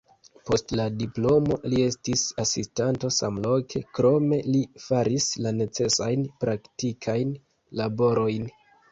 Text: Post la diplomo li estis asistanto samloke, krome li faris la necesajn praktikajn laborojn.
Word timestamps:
Post 0.49 0.71
la 0.77 0.83
diplomo 1.01 1.57
li 1.73 1.81
estis 1.87 2.23
asistanto 2.43 3.11
samloke, 3.17 3.81
krome 3.97 4.39
li 4.55 4.61
faris 4.85 5.27
la 5.47 5.51
necesajn 5.59 6.25
praktikajn 6.45 7.35
laborojn. 7.83 8.49